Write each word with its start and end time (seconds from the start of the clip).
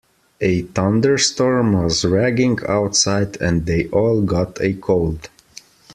A 0.41 0.63
thunderstorm 0.63 1.73
was 1.73 2.03
raging 2.03 2.57
outside 2.67 3.39
and 3.39 3.67
they 3.67 3.85
all 3.89 4.23
got 4.23 4.59
a 4.59 4.73
cold. 4.73 5.29